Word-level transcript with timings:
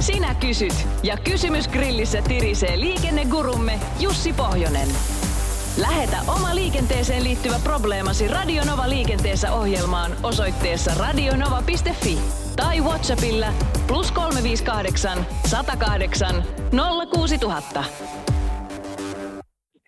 Sinä 0.00 0.34
kysyt 0.34 0.86
ja 1.02 1.16
kysymys 1.16 1.68
grillissä 1.68 2.22
tirisee 2.22 2.80
liikennegurumme 2.80 3.80
Jussi 4.00 4.32
Pohjonen. 4.32 4.88
Lähetä 5.76 6.16
oma 6.28 6.54
liikenteeseen 6.54 7.24
liittyvä 7.24 7.60
probleemasi 7.64 8.28
Radionova 8.28 8.88
liikenteessä 8.88 9.52
ohjelmaan 9.52 10.16
osoitteessa 10.22 10.94
radionova.fi 10.94 12.18
tai 12.56 12.80
Whatsappilla 12.80 13.52
plus 13.86 14.12
358 14.12 15.26
108 15.46 16.44
06000. 17.14 17.84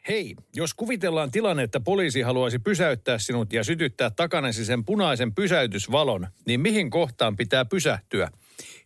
Hei, 0.09 0.37
jos 0.55 0.75
kuvitellaan 0.75 1.31
tilanne, 1.31 1.63
että 1.63 1.81
poliisi 1.81 2.21
haluaisi 2.21 2.59
pysäyttää 2.59 3.19
sinut 3.19 3.53
ja 3.53 3.65
sytyttää 3.65 4.11
takanasi 4.11 4.65
sen 4.65 4.85
punaisen 4.85 5.35
pysäytysvalon, 5.35 6.27
niin 6.47 6.61
mihin 6.61 6.91
kohtaan 6.91 7.37
pitää 7.37 7.65
pysähtyä? 7.65 8.31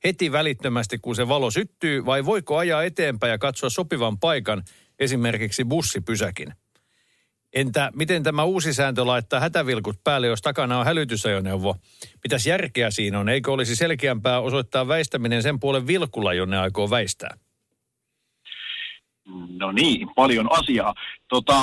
Heti 0.05 0.33
välittömästi, 0.33 0.99
kun 0.99 1.17
se 1.17 1.29
valo 1.29 1.51
syttyy, 1.51 2.07
vai 2.07 2.25
voiko 2.25 2.57
ajaa 2.57 2.83
eteenpäin 2.83 3.31
ja 3.31 3.39
katsoa 3.39 3.71
sopivan 3.71 4.19
paikan, 4.19 4.63
esimerkiksi 4.99 5.65
bussipysäkin? 5.65 6.53
Entä 7.53 7.91
miten 7.95 8.23
tämä 8.23 8.45
uusi 8.45 8.75
sääntö 8.75 9.07
laittaa 9.07 9.41
hätävilkut 9.41 9.97
päälle, 10.05 10.27
jos 10.27 10.43
takana 10.43 10.79
on 10.79 10.85
hälytysajoneuvo? 10.85 11.77
Mitäs 12.25 12.47
järkeä 12.47 12.91
siinä 12.91 13.19
on? 13.19 13.29
Eikö 13.29 13.53
olisi 13.53 13.77
selkeämpää 13.77 14.41
osoittaa 14.41 14.89
väistäminen 14.89 15.43
sen 15.43 15.61
puolen 15.61 15.87
vilkulla, 15.87 16.35
jonne 16.35 16.59
aikoo 16.59 16.91
väistää? 16.91 17.37
No 19.59 19.73
niin, 19.73 20.09
paljon 20.17 20.53
asiaa. 20.53 20.95
Tota, 21.29 21.63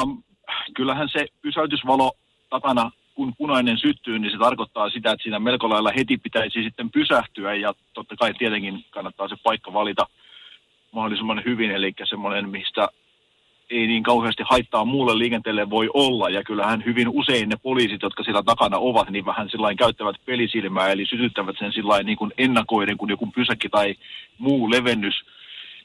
kyllähän 0.75 1.09
se 1.09 1.25
pysäytysvalo 1.41 2.17
takana, 2.49 2.91
kun 3.15 3.33
punainen 3.37 3.77
syttyy, 3.77 4.19
niin 4.19 4.31
se 4.31 4.37
tarkoittaa 4.37 4.89
sitä, 4.89 5.11
että 5.11 5.23
siinä 5.23 5.39
melko 5.39 5.69
lailla 5.69 5.91
heti 5.95 6.17
pitäisi 6.17 6.63
sitten 6.63 6.91
pysähtyä 6.91 7.53
ja 7.53 7.73
totta 7.93 8.15
kai 8.15 8.33
tietenkin 8.33 8.85
kannattaa 8.89 9.27
se 9.27 9.35
paikka 9.43 9.73
valita 9.73 10.07
mahdollisimman 10.91 11.41
hyvin, 11.45 11.71
eli 11.71 11.93
semmoinen, 12.09 12.49
mistä 12.49 12.87
ei 13.69 13.87
niin 13.87 14.03
kauheasti 14.03 14.43
haittaa 14.45 14.85
muulle 14.85 15.17
liikenteelle 15.17 15.69
voi 15.69 15.89
olla. 15.93 16.29
Ja 16.29 16.43
kyllähän 16.43 16.85
hyvin 16.85 17.09
usein 17.09 17.49
ne 17.49 17.55
poliisit, 17.55 18.01
jotka 18.01 18.23
siellä 18.23 18.43
takana 18.43 18.77
ovat, 18.77 19.09
niin 19.09 19.25
vähän 19.25 19.49
sillain 19.49 19.77
käyttävät 19.77 20.15
pelisilmää, 20.25 20.89
eli 20.89 21.05
sytyttävät 21.05 21.55
sen 21.59 21.73
sillain 21.73 22.05
niin 22.05 22.17
kuin 22.17 22.31
ennakoiden, 22.37 22.97
kun 22.97 23.09
joku 23.09 23.27
pysäkki 23.35 23.69
tai 23.69 23.95
muu 24.37 24.71
levennys 24.71 25.15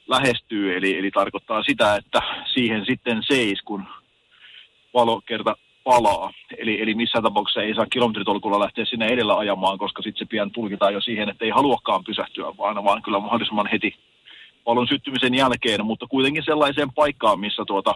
lähestyy. 0.08 0.76
Eli, 0.76 0.98
eli 0.98 1.10
tarkoittaa 1.10 1.62
sitä, 1.62 1.96
että 1.96 2.20
siihen 2.54 2.86
sitten 2.86 3.22
seis, 3.22 3.62
kun 3.62 3.84
valo 4.94 5.20
kerta 5.26 5.56
palaa. 5.88 6.32
Eli, 6.58 6.82
eli 6.82 6.94
missään 6.94 7.24
tapauksessa 7.24 7.62
ei 7.62 7.74
saa 7.74 7.86
kilometritolkulla 7.86 8.60
lähteä 8.60 8.84
sinne 8.84 9.06
edellä 9.06 9.34
ajamaan, 9.38 9.78
koska 9.78 10.02
sitten 10.02 10.18
se 10.18 10.30
pian 10.30 10.50
tulkitaan 10.50 10.94
jo 10.94 11.00
siihen, 11.00 11.28
että 11.28 11.44
ei 11.44 11.50
haluakaan 11.50 12.04
pysähtyä, 12.04 12.56
vaan, 12.58 12.84
vaan 12.84 13.02
kyllä 13.02 13.18
mahdollisimman 13.20 13.70
heti 13.72 13.94
valon 14.66 14.88
syttymisen 14.88 15.34
jälkeen, 15.34 15.86
mutta 15.86 16.06
kuitenkin 16.06 16.42
sellaiseen 16.42 16.92
paikkaan, 16.92 17.40
missä 17.40 17.62
tuota 17.66 17.94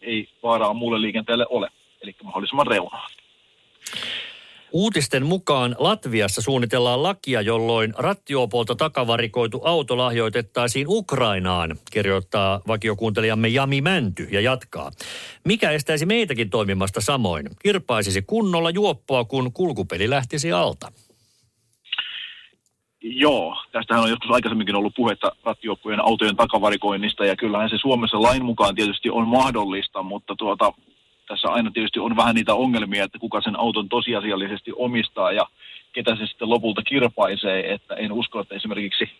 ei 0.00 0.28
vaaraa 0.42 0.74
muulle 0.74 1.00
liikenteelle 1.00 1.46
ole, 1.50 1.68
eli 2.02 2.14
mahdollisimman 2.22 2.66
reunaan. 2.66 3.10
Uutisten 4.72 5.26
mukaan 5.26 5.76
Latviassa 5.78 6.42
suunnitellaan 6.42 7.02
lakia, 7.02 7.40
jolloin 7.40 7.94
rattiopolta 7.98 8.74
takavarikoitu 8.74 9.60
auto 9.64 9.98
lahjoitettaisiin 9.98 10.86
Ukrainaan, 10.88 11.76
kirjoittaa 11.92 12.60
vakiokuuntelijamme 12.68 13.48
Jami 13.48 13.80
Mänty 13.80 14.28
ja 14.30 14.40
jatkaa. 14.40 14.90
Mikä 15.44 15.70
estäisi 15.70 16.06
meitäkin 16.06 16.50
toimimasta 16.50 17.00
samoin? 17.00 17.50
Kirpaisisi 17.62 18.22
kunnolla 18.22 18.70
juoppoa, 18.70 19.24
kun 19.24 19.52
kulkupeli 19.52 20.10
lähtisi 20.10 20.52
alta. 20.52 20.92
Joo, 23.02 23.56
tästähän 23.72 24.04
on 24.04 24.10
joskus 24.10 24.30
aikaisemminkin 24.30 24.74
ollut 24.74 24.94
puhetta 24.96 25.32
rattijuoppujen 25.44 26.04
autojen 26.04 26.36
takavarikoinnista 26.36 27.24
ja 27.24 27.36
kyllähän 27.36 27.70
se 27.70 27.78
Suomessa 27.78 28.22
lain 28.22 28.44
mukaan 28.44 28.74
tietysti 28.74 29.10
on 29.10 29.28
mahdollista, 29.28 30.02
mutta 30.02 30.34
tuota, 30.38 30.72
tässä 31.30 31.48
aina 31.48 31.70
tietysti 31.70 31.98
on 32.00 32.16
vähän 32.16 32.34
niitä 32.34 32.54
ongelmia, 32.54 33.04
että 33.04 33.18
kuka 33.18 33.40
sen 33.40 33.60
auton 33.60 33.88
tosiasiallisesti 33.88 34.72
omistaa 34.76 35.32
ja 35.32 35.46
ketä 35.92 36.16
se 36.16 36.26
sitten 36.26 36.50
lopulta 36.50 36.82
kirpaisee, 36.82 37.72
että 37.72 37.94
en 37.94 38.12
usko, 38.12 38.40
että 38.40 38.54
esimerkiksi 38.54 39.10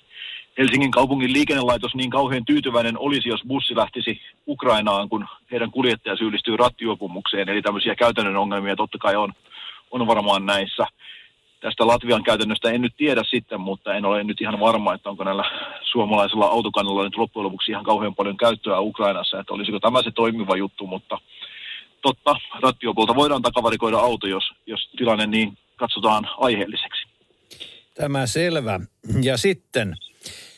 Helsingin 0.58 0.90
kaupungin 0.90 1.32
liikennelaitos 1.32 1.94
niin 1.94 2.10
kauhean 2.10 2.44
tyytyväinen 2.44 2.98
olisi, 2.98 3.28
jos 3.28 3.40
bussi 3.46 3.76
lähtisi 3.76 4.20
Ukrainaan, 4.48 5.08
kun 5.08 5.26
heidän 5.50 5.70
kuljettaja 5.70 6.16
syyllistyy 6.16 6.56
rattijuopumukseen. 6.56 7.48
Eli 7.48 7.62
tämmöisiä 7.62 7.94
käytännön 7.94 8.36
ongelmia 8.36 8.76
totta 8.76 8.98
kai 8.98 9.16
on, 9.16 9.32
on 9.90 10.06
varmaan 10.06 10.46
näissä. 10.46 10.86
Tästä 11.60 11.86
Latvian 11.86 12.22
käytännöstä 12.22 12.70
en 12.70 12.80
nyt 12.80 12.94
tiedä 12.96 13.22
sitten, 13.24 13.60
mutta 13.60 13.94
en 13.94 14.04
ole 14.04 14.24
nyt 14.24 14.40
ihan 14.40 14.60
varma, 14.60 14.94
että 14.94 15.10
onko 15.10 15.24
näillä 15.24 15.44
suomalaisilla 15.82 16.46
autokannalla 16.46 17.04
nyt 17.04 17.16
loppujen 17.16 17.44
lopuksi 17.44 17.72
ihan 17.72 17.84
kauhean 17.84 18.14
paljon 18.14 18.36
käyttöä 18.36 18.80
Ukrainassa, 18.80 19.40
että 19.40 19.54
olisiko 19.54 19.80
tämä 19.80 20.02
se 20.02 20.10
toimiva 20.10 20.56
juttu, 20.56 20.86
mutta 20.86 21.18
totta, 22.02 22.36
rattiopolta 22.62 23.14
voidaan 23.14 23.42
takavarikoida 23.42 23.98
auto, 23.98 24.26
jos, 24.26 24.44
jos 24.66 24.90
tilanne 24.98 25.26
niin 25.26 25.58
katsotaan 25.76 26.28
aiheelliseksi. 26.38 27.06
Tämä 27.94 28.26
selvä. 28.26 28.80
Ja 29.22 29.36
sitten 29.36 29.96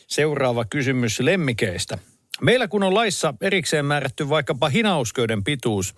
seuraava 0.07 0.65
kysymys 0.65 1.21
lemmikeistä. 1.21 1.99
Meillä 2.41 2.69
kun 2.69 2.83
on 2.83 2.95
laissa 2.95 3.35
erikseen 3.41 3.85
määrätty 3.85 4.29
vaikkapa 4.29 4.69
hinausköyden 4.69 5.45
pituus, 5.45 5.95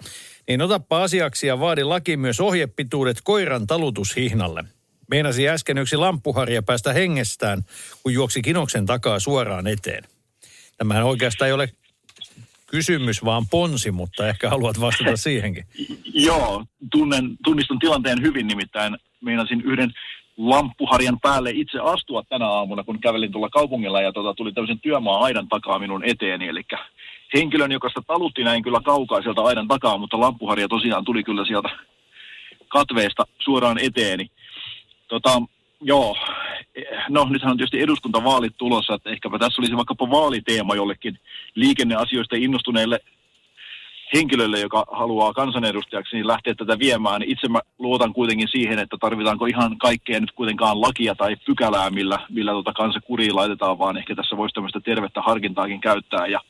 niin 0.49 0.63
otappa 0.63 1.03
asiaksi 1.03 1.47
ja 1.47 1.61
vaadi 1.61 1.85
laki 1.85 2.17
myös 2.17 2.41
ohjepituudet 2.41 3.17
koiran 3.25 3.67
talutushihnalle. 3.67 4.65
Meinasi 5.11 5.49
äsken 5.49 5.79
yksi 5.79 5.97
lamppuharja 5.97 6.63
päästä 6.63 6.93
hengestään, 6.93 7.63
kun 8.03 8.13
juoksi 8.13 8.43
kinoksen 8.43 8.87
takaa 8.87 9.21
suoraan 9.21 9.67
eteen. 9.67 10.05
Tämähän 10.79 11.05
oikeastaan 11.05 11.47
ei 11.47 11.53
ole 11.53 11.69
kysymys, 12.77 13.25
vaan 13.25 13.45
ponsi, 13.51 13.91
mutta 13.91 14.29
ehkä 14.29 14.51
haluat 14.51 14.81
vastata 14.81 15.17
siihenkin. 15.17 15.65
Joo, 16.29 16.65
tunnen, 16.93 17.25
tunnistan 17.45 17.79
tilanteen 17.79 18.23
hyvin, 18.23 18.47
nimittäin 18.47 18.97
meinasin 19.21 19.61
yhden 19.61 19.91
lamppuharjan 20.37 21.19
päälle 21.23 21.51
itse 21.55 21.79
astua 21.79 22.23
tänä 22.29 22.47
aamuna, 22.47 22.85
kun 22.85 23.01
kävelin 23.01 23.33
tuolla 23.33 23.49
kaupungilla 23.49 24.03
ja 24.03 24.13
tota, 24.13 24.35
tuli 24.35 24.53
tämmöisen 24.53 24.81
työmaa-aidan 24.81 25.49
takaa 25.49 25.79
minun 25.79 26.05
eteeni. 26.05 26.49
Eli 26.49 26.63
henkilön, 27.35 27.73
joka 27.73 27.89
sitä 27.89 28.03
talutti 28.07 28.45
näin 28.45 28.63
kyllä 28.63 28.81
kaukaa 28.85 29.23
sieltä 29.23 29.41
aidan 29.41 29.69
takaa, 29.69 29.99
mutta 29.99 30.21
lamppuharja 30.21 30.69
tosiaan 30.69 31.05
tuli 31.05 31.23
kyllä 31.23 31.45
sieltä 31.45 31.69
katveesta 32.69 33.25
suoraan 33.39 33.79
eteeni. 33.79 34.31
Tota, 35.09 35.43
joo, 35.85 36.17
no 37.09 37.27
nythän 37.31 37.51
on 37.51 37.57
tietysti 37.57 37.81
eduskuntavaalit 37.81 38.55
tulossa, 38.57 38.95
että 38.95 39.11
ehkäpä 39.11 39.39
tässä 39.39 39.63
olisi 39.63 39.77
vaikkapa 39.77 40.11
vaaliteema 40.11 40.75
jollekin 40.75 41.19
liikenneasioista 41.55 42.37
innostuneelle 42.37 43.01
henkilölle, 44.15 44.61
joka 44.61 44.85
haluaa 44.93 45.33
kansanedustajaksi, 45.33 46.17
niin 46.17 46.27
lähteä 46.27 46.55
tätä 46.55 46.79
viemään. 46.79 47.23
Itse 47.23 47.49
mä 47.49 47.61
luotan 47.79 48.13
kuitenkin 48.13 48.49
siihen, 48.49 48.79
että 48.79 48.97
tarvitaanko 49.01 49.47
ihan 49.47 49.79
kaikkea 49.79 50.21
nyt 50.21 50.33
kuitenkaan 50.33 50.81
lakia 50.81 51.15
tai 51.15 51.37
pykälää, 51.47 51.91
millä, 51.91 52.19
millä 52.31 52.53
tota 52.53 52.73
kansa 52.73 53.01
kuriin 53.01 53.37
laitetaan, 53.37 53.79
vaan 53.79 53.97
ehkä 53.97 54.15
tässä 54.15 54.37
voisi 54.37 54.55
tämmöistä 54.55 54.81
tervettä 54.81 55.23
harkintaakin 55.23 55.81
käyttää 55.81 56.27
ja 56.27 56.41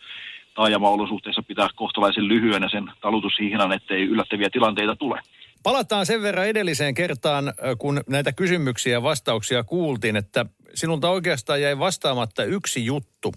taajama-olosuhteissa 0.55 1.43
pitää 1.43 1.69
kohtalaisen 1.75 2.29
lyhyenä 2.29 2.69
sen 2.69 2.91
talutushihnan, 3.01 3.73
ettei 3.73 4.03
yllättäviä 4.03 4.51
tilanteita 4.51 4.97
tule. 4.97 5.21
Palataan 5.65 6.07
sen 6.07 6.23
verran 6.23 6.49
edelliseen 6.49 6.95
kertaan, 6.95 7.55
kun 7.79 8.01
näitä 8.09 8.33
kysymyksiä 8.33 8.93
ja 8.93 9.03
vastauksia 9.03 9.65
kuultiin, 9.65 10.17
että 10.17 10.47
sinulta 10.75 11.11
oikeastaan 11.11 11.63
jäi 11.63 11.79
vastaamatta 11.79 12.45
yksi 12.45 12.85
juttu. 12.85 13.35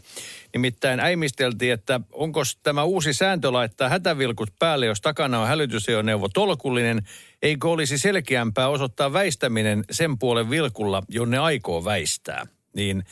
Nimittäin 0.53 0.99
äimisteltiin, 0.99 1.73
että 1.73 2.01
onko 2.11 2.41
tämä 2.63 2.83
uusi 2.83 3.13
sääntö 3.13 3.53
laittaa 3.53 3.89
hätävilkut 3.89 4.49
päälle, 4.59 4.85
jos 4.85 5.01
takana 5.01 5.39
on 5.39 5.47
hälytysajoneuvo 5.47 6.29
tolkullinen, 6.29 7.01
eikö 7.41 7.69
olisi 7.69 7.97
selkeämpää 7.97 8.67
osoittaa 8.67 9.13
väistäminen 9.13 9.83
sen 9.91 10.19
puolen 10.19 10.49
vilkulla, 10.49 11.03
jonne 11.09 11.37
aikoo 11.37 11.85
väistää. 11.85 12.47
Niin 12.75 13.03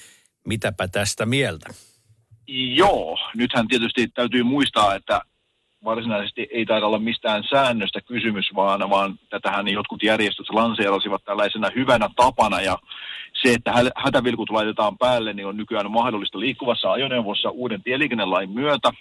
mitäpä 0.47 0.87
tästä 0.87 1.25
mieltä? 1.25 1.73
Joo, 2.75 3.17
nythän 3.35 3.67
tietysti 3.67 4.07
täytyy 4.07 4.43
muistaa, 4.43 4.95
että 4.95 5.21
varsinaisesti 5.85 6.47
ei 6.51 6.65
taida 6.65 6.85
olla 6.85 6.99
mistään 6.99 7.43
säännöstä 7.49 8.01
kysymys, 8.01 8.45
vaan, 8.55 8.89
vaan 8.89 9.19
tätähän 9.29 9.67
jotkut 9.67 10.03
järjestöt 10.03 10.49
lanseerasivat 10.49 11.23
tällaisena 11.25 11.69
hyvänä 11.75 12.09
tapana 12.15 12.61
ja 12.61 12.77
se, 13.41 13.53
että 13.53 13.73
hätävilkut 13.95 14.49
laitetaan 14.49 14.97
päälle, 14.97 15.33
niin 15.33 15.47
on 15.47 15.57
nykyään 15.57 15.91
mahdollista 15.91 16.39
liikkuvassa 16.39 16.91
ajoneuvossa 16.91 17.49
uuden 17.49 17.83
tieliikennelain 17.83 18.49
myötä. 18.49 18.91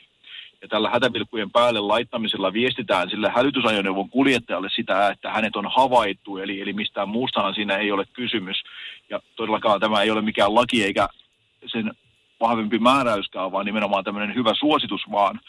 Ja 0.62 0.68
tällä 0.68 0.90
hätävilkkujen 0.90 1.50
päälle 1.50 1.80
laittamisella 1.80 2.52
viestitään 2.52 3.10
sille 3.10 3.30
hälytysajoneuvon 3.34 4.10
kuljettajalle 4.10 4.68
sitä, 4.76 5.08
että 5.08 5.30
hänet 5.30 5.56
on 5.56 5.70
havaittu, 5.76 6.36
eli, 6.36 6.60
eli 6.60 6.72
mistään 6.72 7.08
muustahan 7.08 7.54
siinä 7.54 7.76
ei 7.76 7.92
ole 7.92 8.04
kysymys. 8.12 8.62
Ja 9.10 9.20
todellakaan 9.36 9.80
tämä 9.80 10.02
ei 10.02 10.10
ole 10.10 10.22
mikään 10.22 10.54
laki 10.54 10.84
eikä 10.84 11.08
sen 11.66 11.92
vahvempi 12.40 12.78
määräyskään, 12.78 13.52
vaan 13.52 13.66
nimenomaan 13.66 14.04
tämmöinen 14.04 14.34
hyvä 14.34 14.52
suositus 14.54 15.02
vaan. 15.12 15.40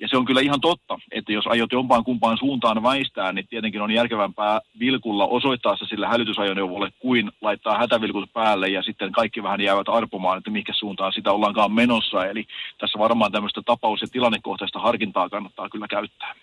Ja 0.00 0.08
se 0.08 0.16
on 0.16 0.24
kyllä 0.24 0.40
ihan 0.40 0.60
totta, 0.60 0.98
että 1.12 1.32
jos 1.32 1.46
aiot 1.46 1.72
jompaan 1.72 2.04
kumpaan 2.04 2.38
suuntaan 2.38 2.82
väistää, 2.82 3.32
niin 3.32 3.48
tietenkin 3.48 3.82
on 3.82 3.90
järkevämpää 3.90 4.60
vilkulla 4.80 5.26
osoittaa 5.26 5.76
se 5.76 5.84
sille 5.84 6.06
hälytysajoneuvolle 6.06 6.92
kuin 6.98 7.32
laittaa 7.40 7.78
hätävilkut 7.78 8.32
päälle 8.32 8.68
ja 8.68 8.82
sitten 8.82 9.12
kaikki 9.12 9.42
vähän 9.42 9.60
jäävät 9.60 9.88
arpomaan, 9.88 10.38
että 10.38 10.50
mihinkä 10.50 10.72
suuntaan 10.72 11.12
sitä 11.12 11.32
ollaankaan 11.32 11.72
menossa. 11.72 12.26
Eli 12.26 12.46
tässä 12.78 12.98
varmaan 12.98 13.32
tämmöistä 13.32 13.62
tapaus- 13.66 14.00
ja 14.00 14.08
tilannekohtaista 14.12 14.78
harkintaa 14.78 15.28
kannattaa 15.28 15.68
kyllä 15.68 15.88
käyttää. 15.88 16.34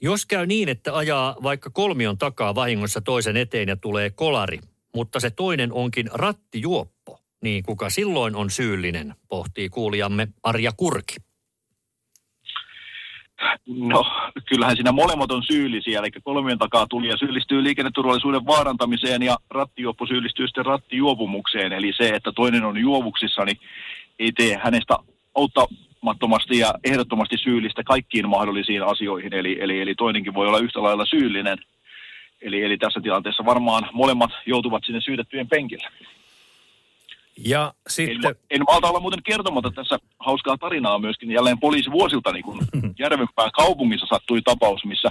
Jos 0.00 0.26
käy 0.26 0.46
niin, 0.46 0.68
että 0.68 0.96
ajaa 0.96 1.36
vaikka 1.42 1.70
kolmion 1.70 2.18
takaa 2.18 2.54
vahingossa 2.54 3.00
toisen 3.00 3.36
eteen 3.36 3.68
ja 3.68 3.76
tulee 3.76 4.10
kolari, 4.10 4.58
mutta 4.94 5.20
se 5.20 5.30
toinen 5.30 5.72
onkin 5.72 6.10
rattijuoppo, 6.14 7.20
niin 7.42 7.62
kuka 7.62 7.90
silloin 7.90 8.36
on 8.36 8.50
syyllinen, 8.50 9.14
pohtii 9.28 9.68
kuulijamme 9.68 10.28
Arja 10.42 10.72
Kurki. 10.76 11.27
No, 13.66 14.04
kyllähän 14.48 14.76
siinä 14.76 14.92
molemmat 14.92 15.32
on 15.32 15.42
syyllisiä, 15.42 15.98
eli 15.98 16.10
kolmien 16.10 16.58
takaa 16.58 16.86
tuli 16.86 17.08
ja 17.08 17.16
syyllistyy 17.16 17.64
liikenneturvallisuuden 17.64 18.46
vaarantamiseen 18.46 19.22
ja 19.22 19.36
rattijuoppo 19.50 20.06
syyllistyy 20.06 20.46
sitten 20.46 20.66
rattijuopumukseen. 20.66 21.72
Eli 21.72 21.92
se, 21.96 22.08
että 22.08 22.32
toinen 22.32 22.64
on 22.64 22.78
juovuksissa, 22.78 23.44
niin 23.44 23.58
ei 24.18 24.32
tee 24.32 24.60
hänestä 24.62 24.96
auttamattomasti 25.34 26.58
ja 26.58 26.74
ehdottomasti 26.84 27.36
syyllistä 27.38 27.82
kaikkiin 27.84 28.28
mahdollisiin 28.28 28.82
asioihin. 28.82 29.34
Eli, 29.34 29.58
eli, 29.60 29.80
eli 29.80 29.94
toinenkin 29.94 30.34
voi 30.34 30.46
olla 30.48 30.58
yhtä 30.58 30.82
lailla 30.82 31.06
syyllinen. 31.06 31.58
Eli, 32.42 32.62
eli 32.62 32.76
tässä 32.76 33.00
tilanteessa 33.00 33.44
varmaan 33.44 33.88
molemmat 33.92 34.30
joutuvat 34.46 34.82
sinne 34.86 35.00
syytettyjen 35.00 35.48
penkille. 35.48 35.88
Ja 37.44 37.72
sitten... 37.88 38.30
En, 38.30 38.36
en 38.50 38.62
malta 38.66 38.88
olla 38.88 39.00
muuten 39.00 39.22
kertomatta 39.22 39.70
tässä 39.70 39.98
hauskaa 40.28 40.58
tarinaa 40.58 40.98
myöskin 40.98 41.30
jälleen 41.30 41.60
poliisivuosilta, 41.60 42.32
niin 42.32 42.44
kun 42.44 42.58
Järvenpään 43.04 43.50
kaupungissa 43.52 44.06
sattui 44.06 44.42
tapaus, 44.42 44.84
missä 44.84 45.08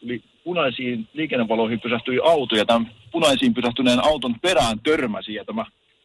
tuli 0.00 0.22
punaisiin 0.44 1.08
liikennevaloihin 1.12 1.80
pysähtyi 1.80 2.18
auto 2.24 2.56
ja 2.56 2.64
tämän 2.64 2.90
punaisiin 3.12 3.54
pysähtyneen 3.54 4.04
auton 4.04 4.34
perään 4.40 4.78
törmäsi 4.80 5.34
ja 5.34 5.44
tämä 5.44 5.64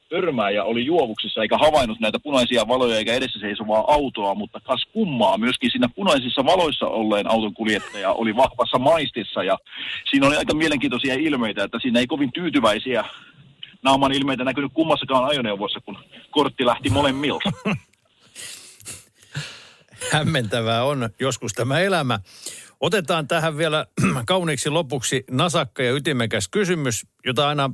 törmääjä 0.10 0.63
oli 0.63 0.86
juovuksissa 0.86 1.42
eikä 1.42 1.57
havainnut 1.57 2.00
näitä 2.00 2.19
punaisia 2.24 2.68
valoja 2.68 2.98
eikä 2.98 3.13
edessä 3.13 3.40
seisovaa 3.40 3.84
autoa, 3.88 4.36
mutta 4.36 4.60
kas 4.60 4.86
kummaa 4.94 5.38
myöskin 5.38 5.72
siinä 5.72 5.90
punaisissa 5.96 6.46
valoissa 6.46 6.88
olleen 6.88 7.31
auton 7.31 7.54
kuljettaja 7.54 8.13
oli 8.13 8.36
vahvassa 8.36 8.80
maistissa 8.80 9.44
ja 9.44 9.57
siinä 10.10 10.28
oli 10.28 10.36
aika 10.36 10.54
mielenkiintoisia 10.54 11.13
ilmeitä, 11.13 11.63
että 11.63 11.80
siinä 11.81 12.00
ei 12.00 12.07
kovin 12.07 12.31
tyytyväisiä 12.31 13.06
naaman 13.84 14.12
ilmeitä 14.12 14.44
näkynyt 14.44 14.72
kummassakaan 14.74 15.25
ajoneuvossa, 15.25 15.80
kun 15.86 15.98
kortti 16.31 16.66
lähti 16.66 16.90
molemmilta. 16.90 17.51
Hämmentävää 20.12 20.84
on 20.84 21.10
joskus 21.19 21.54
tämä 21.54 21.80
elämä. 21.80 22.19
Otetaan 22.80 23.28
tähän 23.28 23.57
vielä 23.57 23.86
kauniiksi 24.28 24.69
lopuksi 24.69 25.24
nasakka 25.31 25.84
ja 25.84 25.92
ytimekäs 25.92 26.48
kysymys, 26.48 27.07
jota 27.25 27.48
aina 27.48 27.69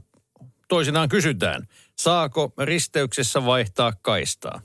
toisinaan 0.67 1.09
kysytään. 1.09 1.67
Saako 1.97 2.53
risteyksessä 2.57 3.45
vaihtaa 3.45 3.93
kaistaa? 4.01 4.61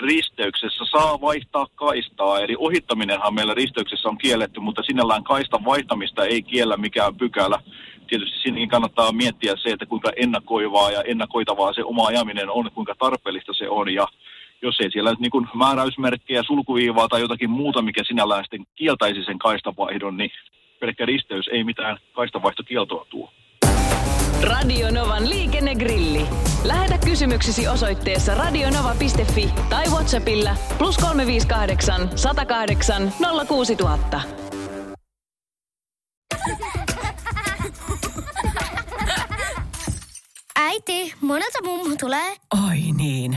Risteyksessä 0.00 0.84
saa 0.90 1.20
vaihtaa 1.20 1.66
kaistaa, 1.74 2.40
eli 2.40 2.56
ohittaminenhan 2.58 3.34
meillä 3.34 3.54
risteyksessä 3.54 4.08
on 4.08 4.18
kielletty, 4.18 4.60
mutta 4.60 4.82
sinällään 4.82 5.24
kaistan 5.24 5.64
vaihtamista 5.64 6.24
ei 6.24 6.42
kiellä 6.42 6.76
mikään 6.76 7.16
pykälä 7.16 7.60
tietysti 8.08 8.38
siinäkin 8.42 8.68
kannattaa 8.68 9.12
miettiä 9.12 9.54
se, 9.62 9.70
että 9.70 9.86
kuinka 9.86 10.10
ennakoivaa 10.16 10.90
ja 10.90 11.02
ennakoitavaa 11.02 11.72
se 11.72 11.84
oma 11.84 12.06
ajaminen 12.06 12.50
on, 12.50 12.70
kuinka 12.74 12.94
tarpeellista 12.98 13.52
se 13.52 13.68
on 13.68 13.94
ja 13.94 14.06
jos 14.62 14.80
ei 14.80 14.90
siellä 14.90 15.10
nyt 15.10 15.20
niin 15.20 15.30
kuin 15.30 15.48
määräysmerkkejä, 15.54 16.42
sulkuviivaa 16.42 17.08
tai 17.08 17.20
jotakin 17.20 17.50
muuta, 17.50 17.82
mikä 17.82 18.04
sinällään 18.04 18.44
sitten 18.44 18.66
kieltäisi 18.74 19.24
sen 19.24 19.38
kaistavaihdon, 19.38 20.16
niin 20.16 20.30
pelkkä 20.80 21.06
risteys 21.06 21.48
ei 21.52 21.64
mitään 21.64 21.98
kaistanvaihtokieltoa 22.12 23.06
tuo. 23.10 23.32
Radio 24.42 24.90
Novan 24.90 25.30
liikennegrilli. 25.30 26.26
Lähetä 26.64 26.98
kysymyksesi 27.04 27.68
osoitteessa 27.68 28.34
radionova.fi 28.34 29.50
tai 29.70 29.84
Whatsappilla 29.86 30.50
plus 30.78 30.98
358 30.98 32.18
108 32.18 33.12
06000. 33.48 34.20
Äiti, 40.56 41.14
monelta 41.20 41.58
mummu 41.64 41.96
tulee? 42.00 42.36
Oi 42.68 42.78
niin. 42.96 43.36